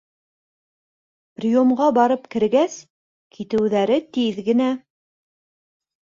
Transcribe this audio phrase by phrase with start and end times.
[1.41, 2.77] Приемға барып кергәс,
[3.37, 4.71] китеүҙәре тиҙ генә.